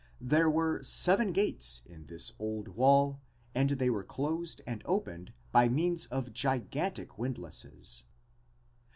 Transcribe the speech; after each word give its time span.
There 0.19 0.49
were 0.49 0.81
seven 0.81 1.31
gates 1.31 1.83
in 1.85 2.07
this 2.07 2.33
old 2.39 2.69
wall 2.69 3.21
and 3.53 3.69
they 3.69 3.87
were 3.91 4.03
closed 4.03 4.59
and 4.65 4.81
opened 4.85 5.31
by 5.51 5.69
means 5.69 6.07
of 6.07 6.33
gigantic 6.33 7.19
windlasses. 7.19 8.05